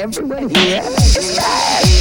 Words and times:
everyone 0.00 0.48
here. 0.48 1.99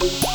Yeah. 0.00 0.30